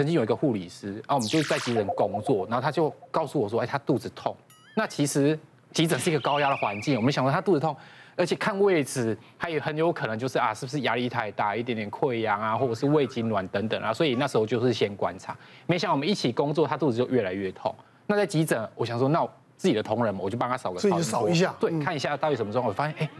[0.00, 4.32] 曾经有一个护理师啊，我们就在急诊工作，然后他就告诉我说，哎，他肚子痛。
[4.76, 5.36] 那其实
[5.72, 7.76] 急诊是一个高压的环境，我们想说他肚子痛，
[8.14, 13.92] 而且看位置，他也很有可能就是啊，是不是压力太大，一点点溃疡啊，或者是胃痉挛等等啊。
[13.92, 17.74] 所以那时候就是先观察，没想到我们一起工作，他肚子就越来越痛。
[18.06, 22.68] 那在急诊，我想说，那自己的同仁嘛，我就帮他扫个，所以就扫一下，对，看一下到底什么状况。
[22.68, 23.10] 我发现，哎，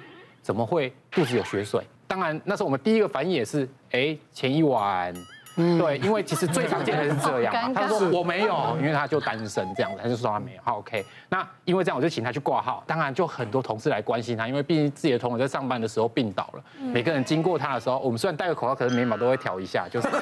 [0.42, 1.84] 怎么会肚子有血水？
[2.06, 5.12] 当然，那时候我们第一个反应也是，哎，前一晚。
[5.59, 10.60] 对，因为其实最常见的是这样，他说我没有，因为他就单身这样子，他就说他没有。
[10.62, 11.05] 好，OK。
[11.28, 12.82] 那因为这样，我就请他去挂号。
[12.87, 16.62] 当然，就很多同事来关心他，因为毕竟自己的同事在上班的时候病倒了。
[16.79, 20.09] 每个人经过他的时候，我们虽然戴个口罩，可是眉毛都会调一下，就是。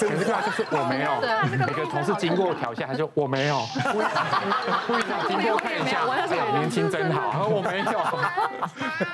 [0.00, 1.10] 可是他就是我没有。
[1.58, 3.60] 每个同事经过调一下，他就我没有。
[3.92, 4.04] 故意
[4.86, 7.46] 故意经过看一下，哎呀，年轻真好。
[7.48, 8.00] 我没有。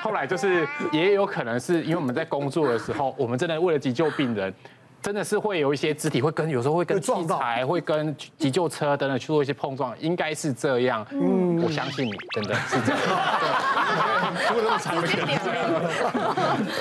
[0.01, 4.53] 后来就是也有可能是因为我们在工作的时候，我们真的为了急救病人。
[5.01, 11.05] 真的是会有一些肢体会跟，有时候会跟器材会跟急救车等等去做一些碰撞，应该是这样。
[11.11, 12.99] 嗯，我相信你，真的是这样。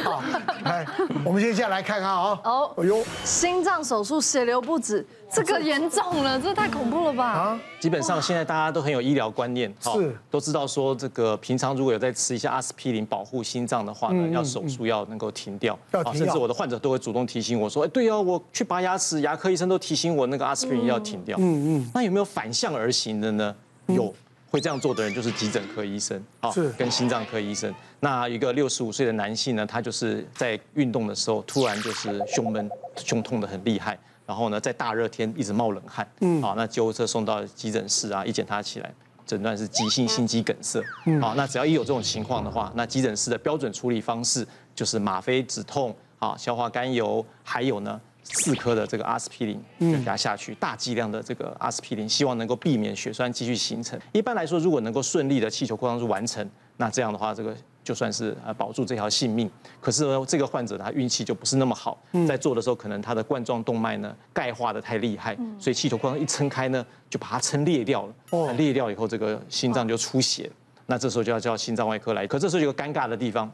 [0.04, 0.22] 好，
[0.64, 0.86] 来，
[1.24, 2.38] 我们接下来看看啊。
[2.44, 5.04] 哦，哎呦，心脏手术血流不止。
[5.30, 7.26] 这个严重了，这太恐怖了吧？
[7.26, 15.78] 啊，基本上现在大家都很有医疗观念，是都知道说这个平常如果有在吃一些阿司匹林保护心脏的话呢，要手术要能够停掉，
[16.14, 21.36] 甚至我的患者都会主动提醒我说，哎，对哦，我去拔牙齿，牙科医生都提醒我那个阿司匹林要停掉。
[21.38, 21.90] 嗯嗯。
[21.92, 23.54] 那有没有反向而行的呢？
[23.88, 24.14] 有，
[24.50, 27.74] 会这样做的人就是急诊科医生啊，是跟心脏科医生。
[28.00, 33.98] 那一个六十五岁的男性呢，他就是在运动的时候突然就是胸闷、胸痛的很厉害。
[34.26, 38.92] 然后呢，在大热天一直冒冷汗，嗯，好，那救护车送到急诊室啊，一检查起来，
[39.24, 53.96] 诊断是急性心肌梗塞，嗯，好，那只要一有这种情况的话，那急诊室的标准处理方式就是吗啡止痛，啊，消化甘油，还有呢四颗的这个阿司匹林，嗯，给它下去，大剂量的这个阿司匹林，希望能够避免血栓继续形成。
[54.12, 56.44] 一般来说，如果能够顺利的气球扩张术完成，
[56.78, 57.56] 那这样的话，这个。
[57.86, 59.48] 就算是呃保住这条性命，
[59.80, 68.52] 可是呢，这个患者他运气就不是那么好，在做的时候可能他的冠状动脉呢钙化的太厉害，所以气球扩张一撑开呢，就把它撑裂掉了。
[68.54, 70.50] 裂掉以后，这个心脏就出血，
[70.86, 72.26] 那这时候就要叫心脏外科来。
[72.26, 73.48] 可这时候有个尴尬的地方，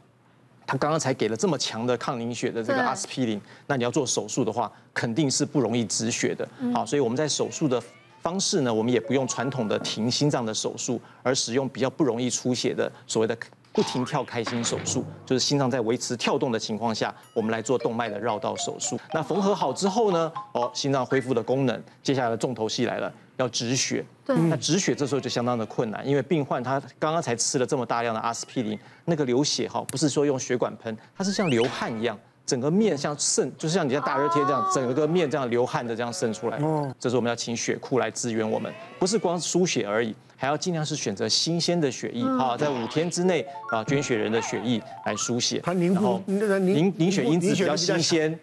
[0.65, 6.49] 他刚刚才给了这么强的抗凝血的这个阿司匹林，那你要做手术的话，肯定是不容易止血的。
[6.73, 7.79] 好，所以我们在手术的
[8.23, 13.37] 方式呢，我们也不用传统的停心脏的手术，而使用比较不容易出血的所谓的。
[13.73, 18.99] 不停跳开心手术，就是心脏在维持跳动的情况下，我们来做动脉的绕道手术。
[19.11, 20.31] 那缝合好之后呢？
[20.51, 24.05] 哦，心脏恢复的功能，接下来的重头戏来了，要止血。
[24.23, 24.37] 对。
[24.37, 36.57] 那止血这时候就相当的困难，因为病患他刚刚才吃了这么大量的阿司匹林，那个流血哈，不是说用血管喷，它是像流汗一样，整个面像渗，就是像你像大热天这样，整个面这样流汗的这样渗出来。
[36.57, 36.93] 哦。
[36.99, 40.13] 这时候我们要请血库来支援我们，不是光输血而已。
[40.35, 48.37] 还要尽量是选择新鲜的血液啊，在五天之内啊，捐血人的血液来输血，然后凝凝血因子比较新鲜，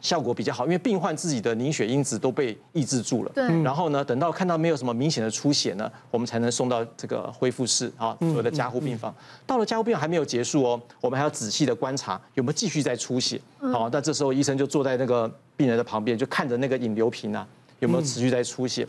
[0.00, 3.32] 效果比较好，因为病患自己的凝血因子都被抑制住了。
[3.34, 3.44] 对。
[3.62, 9.14] 然后呢，等到看到没有什么明显的出血呢，我们才能送到这个恢复室啊，所谓的加护病房。
[9.46, 13.40] 到了加护病房还没有结束哦，我们还要仔细的观察有没有继续在出血。
[13.72, 17.46] 好，那这时候医生就坐在那个病人的旁边，就看着那个引流瓶啊，
[17.80, 18.86] 有没有持续在出血。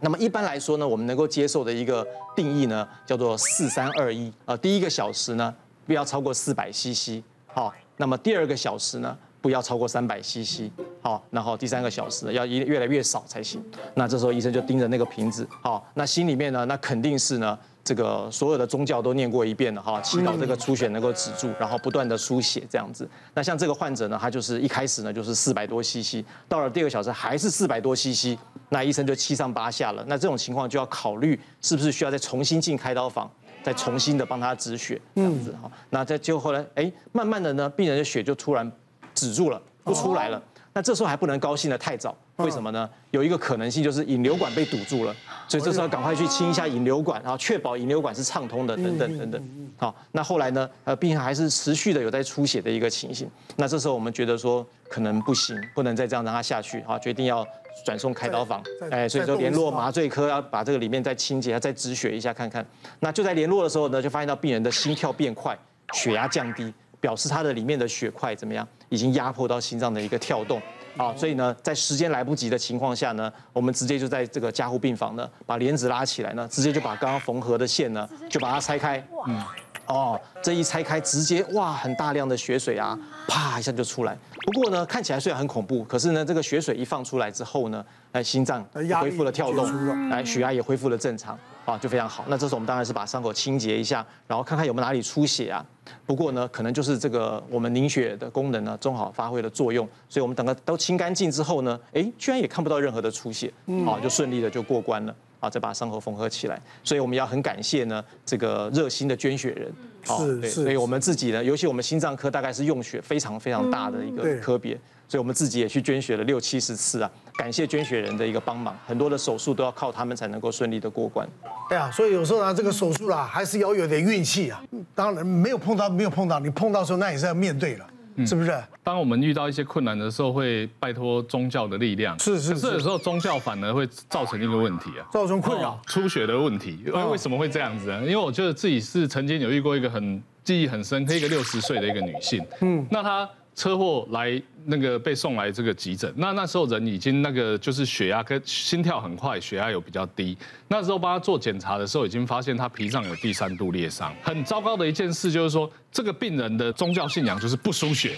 [0.00, 4.56] 那么一般来说呢，我们能够接受的一个定义呢，叫做四三二一啊。
[4.56, 5.54] 第一个小时呢，
[5.86, 7.72] 不要超过四百 CC，好。
[7.98, 10.70] 那么第二个小时呢，不要超过三百 CC，
[11.00, 11.22] 好。
[11.30, 13.62] 然后第三个小时，要越越来越少才行。
[13.94, 15.86] 那这时候医生就盯着那个瓶子，好。
[15.94, 17.58] 那心里面呢，那肯定是呢。
[17.82, 23.08] 这个所有的宗教都念过一遍了哈，祈祷这个出血能够止住，然后不断的输血这样子。
[23.32, 28.36] 那像这个患者呢，他就是一开始呢就是四百多 CC，到了第二个小时还是四百多 CC，
[28.68, 30.04] 那医生就七上八下了。
[30.06, 33.28] 那这种情况就要考虑是不是需要再重新进开刀房，
[33.62, 35.68] 再重新的帮他止血这样子哈。
[35.88, 38.70] 那在就后来哎，慢慢的呢，病人的血就突然
[39.14, 40.42] 止住了，不出来了。
[40.72, 42.88] 那这时候还不能高兴的太早，为什么呢？
[43.10, 45.12] 有一个可能性就是引流管被堵住了，
[45.48, 49.68] 所以这时候赶快去清一下引流管，然后确保引流管是畅通的，等等等等。
[49.76, 50.70] 好，那后来呢？
[50.84, 53.28] 呃，病人还是持续的有在出血的一个情形。
[53.56, 57.44] 那这时候我们觉得说可能不行，不能再这样让他下去，好，决定要
[57.84, 58.62] 转送开刀房。
[58.92, 62.64] 哎，所以说联络麻醉科要把这个里面再清洁，再止血一下看看。
[63.00, 65.58] 那就在联络的时候呢，就发现到病人的心跳变快，
[65.94, 66.72] 血压降低。
[67.00, 68.66] 表示它的里面的血块怎么样？
[68.90, 70.60] 已经压迫到心脏的一个跳动，
[70.96, 78.98] 啊，所以呢，在时间来不及的情况下呢，我们直接就在这个加护病房呢，把帘子拉起来呢，直接就把刚刚缝合的线呢，就把它拆开，
[79.28, 79.40] 嗯，
[79.86, 82.98] 哦，这一拆开，直接哇，很大量的血水啊，
[83.28, 84.18] 啪一下就出来。
[84.44, 88.60] 不过呢，看起来虽然很恐怖，可是呢，这个血水一放出来之后呢，哎，心脏
[89.00, 92.24] 恢复了跳动，哎，血压也恢复了正常，啊，就非常好。
[92.26, 95.64] 那这时候我们当然是把伤口清洁一下，然后看看有没有哪里出血啊。
[96.06, 103.52] 不过呢，可能就是这个我们凝血的功能呢，正好发挥了作用，所以我们等个都清干净之后呢，哎，居然也看不到任何的出血，
[103.84, 105.14] 好，就顺利的就过关了。
[105.40, 109.72] 啊，再把伤口缝合起来，所以我们要很感谢呢，这个热心的捐血人，
[110.04, 114.78] 是是，所以我们自己呢，尤其我们心脏科大概是用血非常非常大的一个科别，
[115.08, 121.26] 所以我们自己也去捐血了六七十次啊，感谢捐血人的一个帮忙，很多的手术都要靠他们才能够顺利的过关。
[121.70, 124.62] 哎呀，所以有时候呢，这个手术啦，还是要有点运气啊。
[124.94, 127.86] 当然没有碰到，没有碰到，你碰到的时候那也是要面对了。
[128.26, 128.52] 是不是？
[128.82, 132.18] 当我们遇到一些困难的时候，会拜托宗教的力量。
[132.18, 132.66] 是是是。
[132.68, 136.78] 有时候宗教反而会造成一个问题啊，造成困扰，出血的问题。
[136.86, 138.00] 为为什么会这样子呢？
[138.02, 142.44] 因为我觉得自己是曾经有遇过一个很记忆很深刻，一个六十岁的一个女性。
[142.60, 143.28] 嗯，那她。
[143.54, 150.36] 车祸来那个被送来这个急诊，那那时候人已经那个就是血压跟心跳很快，血压有比较低。
[150.68, 154.14] 那时候帮他做检查的时候，已经发现他脾脏有第三度裂伤。
[154.22, 158.16] 很糟糕的一件事就是说，这个病人的宗教信仰就是不输血，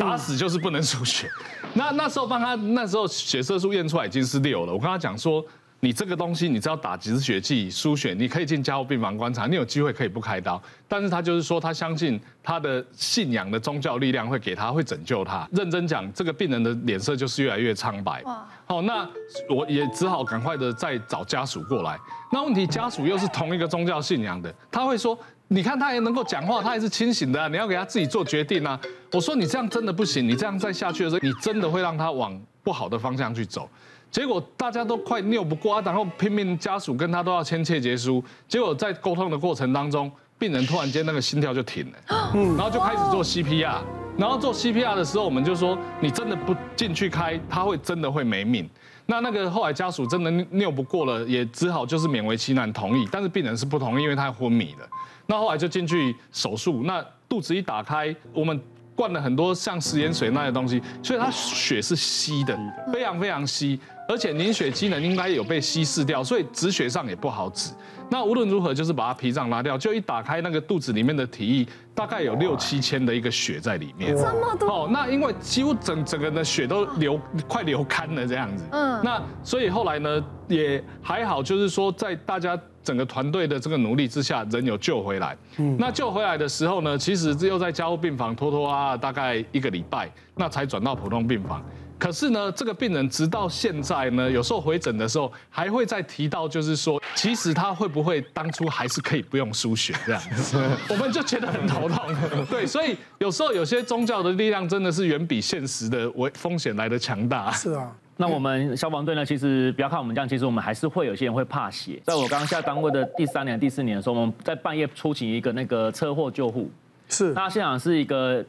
[0.00, 1.30] 打死就是不能输血。
[1.74, 5.44] 那那时候帮他那时候血色素验出来已经是六了，我跟他讲说。
[5.82, 10.60] 你这个东西，你只要打几支血剂输血，你可以进加护病房观察，你有机会可以不开刀。
[10.86, 15.48] 但是他就是说，他相信他的信仰的宗教力量会给他，会拯救他。
[15.52, 18.22] 认真讲，这个病人的脸色就是越来越苍白。
[18.66, 19.08] 好，那
[19.48, 21.98] 我也只好赶快的再找家属过来。
[22.30, 25.18] 那问题家属又是同一个宗教信仰的，他会说，
[25.48, 28.78] 你看他也能够讲话，他也是清醒的，你要给他自己做决定啊。
[29.12, 33.66] 我说你这样真的不行，你这样再下去的时候，你真的会让他往不好的方向去走。
[34.10, 38.22] 结果大家都快拗不过，然后拼命家属跟他都要签切结书。
[38.48, 41.98] 结果在沟通的过程当中，病人突然间那个心跳就停了，
[42.56, 43.78] 然后就开始做 CPR。
[44.18, 48.68] 然后做 CPR 的时候，我们就说你真的不进去开，他会真的会没命。
[49.06, 53.08] 那那个后来家属真的拗不过了，也只好就是勉为其难同意。
[53.10, 54.88] 但是病人是不同意，因为他昏迷了。
[55.26, 58.60] 那后来就进去手术，那肚子一打开，我们。
[58.96, 62.54] 灌了很多像食盐水那些东西，所以它血是稀的，
[62.92, 63.80] 非常非常稀，
[64.10, 67.70] 而且凝血机能应该有被稀释掉，所以止血上也不好止。
[68.10, 74.16] 那无论如何，就是把它脾脏拉掉，就一打开那个肚子里面的体液，大概有六七千的一个血在里面。
[74.16, 78.64] 这么多哦，那因为几乎整整个的血都流快流干了这样子。
[78.72, 82.58] 嗯，那所以后来呢也还好，就是说在大家。
[82.82, 85.36] 整个团队的这个努力之下，人有救回来。
[85.58, 91.62] 嗯，那救回来的时候呢，其实只有在加护病房拖拖拉拉大概一个礼拜，那才转到普通病房。
[92.00, 100.58] 可是呢，这个病人直到现在呢，有时候回诊的时候还会再提到，就是说，其实他会不会当初还是可以不用输血这样子？
[100.88, 102.44] 我们就觉得很头痛。
[102.46, 107.52] 对，所以有时候有些宗教的力量真的是远比现实的危风险来的强大。
[107.52, 107.94] 是啊。
[108.16, 109.24] 那我们消防队呢？
[109.24, 111.98] 其实不要看我们这样，其实我们还是会有些人会怕血。
[112.04, 116.70] 在我刚下单位的第三年、第四年的时候，我们在半夜出勤一个那个车祸救护。
[117.08, 117.32] 是。
[117.32, 118.44] 那现场是一个，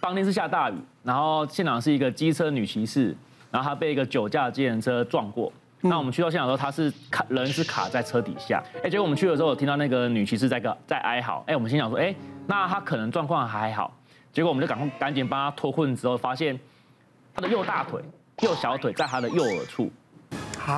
[0.00, 0.74] 当天是下大雨，
[1.06, 3.16] 然后现场是一个机车女骑士，
[3.52, 5.52] 然后她被一个酒驾机人车撞过。
[5.82, 8.60] 那我们去到现场的时候，她是卡人是卡在车底下。
[8.82, 11.44] 哎，结果我们去的时候，我听到那个女骑士在个在哀嚎。
[11.46, 12.12] 哎，我们心想说，哎，
[12.48, 13.96] 那她可能状况还好。
[14.32, 16.58] 结果我们就赶快赶紧帮她脱困之后，发现
[17.32, 18.02] 她的右大腿。
[18.42, 19.90] 右小腿在她的右耳处，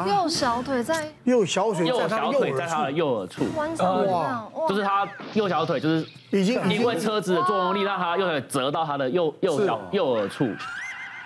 [0.06, 10.46] 右小腿在右小腿右小腿在他的右耳处，哇，就是他右小腿就是已经因为车子的作用力让他右腿折到他的右右小右耳处，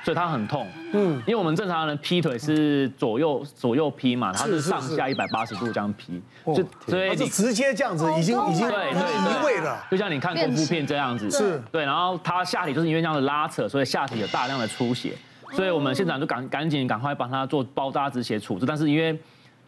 [0.04, 0.66] 所以他很痛。
[0.92, 11.62] 嗯，因为我们正常人劈腿是左右左右劈嘛，他是上下一百八十度这样劈，就所以你直接这样子已经已经对移位了，就像你看恐怖片这样子，是。
[11.72, 15.12] 对，然后他下体就是因为这样的拉扯，所以下体有大量的出血。
[15.52, 19.18] 所以我们现场就赶赶紧赶快帮他做包扎止血处置，但是因为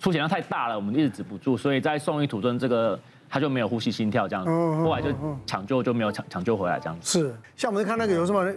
[0.00, 2.98] 出血量太大了，我们一直止不住，所以在送医途中这个
[3.28, 5.08] 他就没有呼吸心跳这样子，后来就
[5.46, 7.20] 抢救就没有抢抢救回来这样子。
[7.20, 8.52] 是，像我们看那个有什么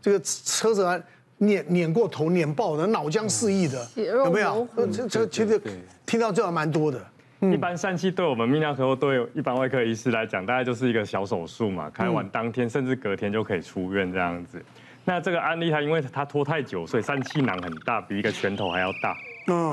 [0.00, 0.98] 这个车子啊
[1.38, 4.66] 碾碾过头碾爆的脑浆四溢的，有没有？
[4.92, 5.60] 这这其实
[6.06, 7.00] 听到这样蛮多的。
[7.40, 14.60] 一般疝气对我们泌尿科对一般外科医师来讲，大概就是一个小手术嘛，开完当天甚至隔天就可以出院这样子。
[15.08, 19.16] 那这个案例，它因为它拖太久，所以疝气囊很大，比一个拳头还要大，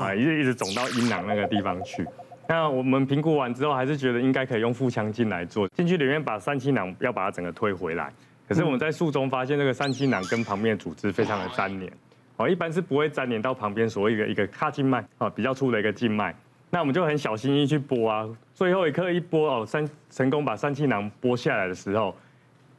[0.00, 2.06] 啊，一直一直肿到阴囊那个地方去。
[2.48, 8.10] 那我们评估完之后，还是觉得应该可以用腹腔镜来做，进去里面把疝气囊要把它整个推回来。
[8.48, 11.92] 可是我们在术中发现，这个疝气囊跟旁边的组织非常的粘连，
[12.38, 16.34] 哦，一般是不会粘连到旁边所谓的一个髂静脉，啊，比较粗的一个静脉。
[16.70, 22.16] 那我们就很小心翼翼去剥啊，最后一刻一剥哦，三成功把疝气囊剥下来的时候，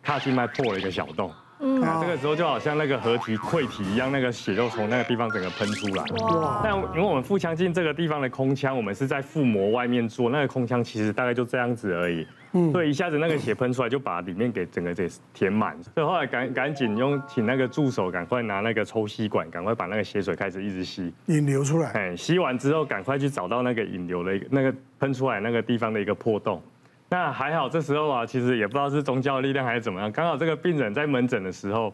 [0.03, 1.31] 髂静脉破了一个小洞。
[1.59, 6.03] 嗯，这个时候就好像那个合体溃体一样，那个血就从那个地方整个喷出来。
[6.19, 6.61] 哇！
[6.63, 12.27] 但因为我们腹腔镜这个地方的空腔，我们是在腹膜外面做，那个空腔其实大概就这样子而已。
[12.53, 15.75] 嗯，所以一下子那个血喷出来，就把里面给整个给填满。
[15.95, 21.89] 所以后来赶赶紧用请那个助手赶快拿那个抽吸管，赶快把那个血水开始一直吸，引流出来。
[21.91, 26.61] 哎，吸完之后赶快去找到那个引流的一个那个喷出来那个地方的一个破洞。
[27.09, 31.93] 那还好，这时候啊，其实也不知道是宗教力量还是怎么样，刚好这个病人在门诊的时候，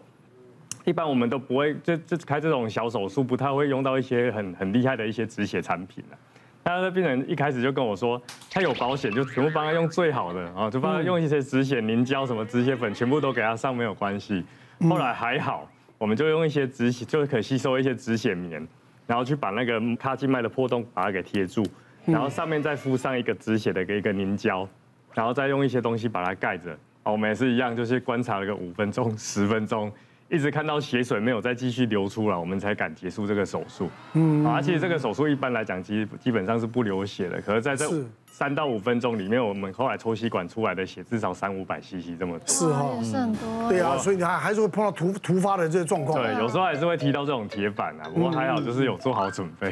[0.85, 6.17] 一般我们都不会就就开这种小手术，不太会用到一些很很厉害的一些止血产品了。
[6.63, 14.43] 那这病人一开始就跟我说，他有保险，就全部帮他用最好的啊，就帮他用一些止血凝胶、什么止血粉，全部都给他上没有关系。
[14.89, 18.67] 后来还好，我们就用一些止血，就是可吸收一些止血棉，
[19.05, 21.63] 然后去把那个髂静脉的破洞把它给贴住，
[22.05, 24.67] 然后上面再敷上一个止血的一个凝胶。
[25.13, 29.91] 然后再用一些东西把它盖着，我们也是一样，就是观察了个五分钟、十分钟，
[30.29, 33.89] 一直看到血水没有再继续流出来，我们才敢结束这个手术。
[34.13, 37.39] 嗯，而且这个手术一般来讲，其实基本上是不流血的。
[37.41, 37.87] 可是在这
[38.25, 42.47] 三到五分钟里面，我们后来抽吸管出来的血至少三五百 CC 这么多。
[42.47, 43.69] 是哈，也是很多。
[43.69, 46.19] 对啊，所以你还还是会碰到突突发的这些状况。
[46.19, 49.71] 对，有时候还是会提到这种铁板啊，不过还好，就是有做好准备。